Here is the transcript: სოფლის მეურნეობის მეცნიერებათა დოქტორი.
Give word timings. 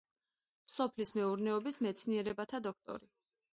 სოფლის 0.75 1.11
მეურნეობის 1.19 1.79
მეცნიერებათა 1.87 2.65
დოქტორი. 2.71 3.15